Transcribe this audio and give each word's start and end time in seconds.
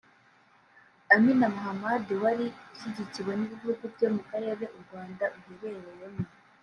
Amina 1.13 1.47
Mohammed 1.55 2.05
wari 2.23 2.45
ushyigikiwe 2.73 3.31
n’ibihugu 3.35 3.83
byo 3.93 4.07
mu 4.15 4.21
karere 4.29 4.63
u 4.75 4.79
Rwanda 4.83 5.23
ruherereyemo 5.35 6.23